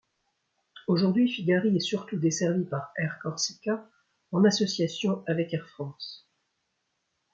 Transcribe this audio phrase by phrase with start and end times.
[0.87, 3.87] Aujourd'hui, Figari est surtout desservi par Air Corsica
[4.31, 6.27] en association avec Air France.